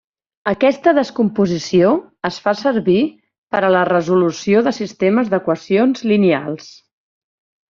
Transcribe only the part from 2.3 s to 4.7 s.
fa servir per a la resolució